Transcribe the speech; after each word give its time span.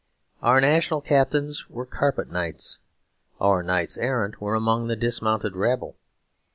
Our 0.41 0.59
national 0.59 1.01
captains 1.01 1.69
were 1.69 1.85
carpet 1.85 2.31
knights; 2.31 2.79
our 3.39 3.61
knights 3.61 3.99
errant 3.99 4.41
were 4.41 4.55
among 4.55 4.87
the 4.87 4.95
dismounted 4.95 5.55
rabble. 5.55 5.95